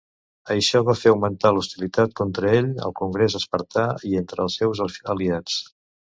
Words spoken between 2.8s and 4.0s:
al congrés espartà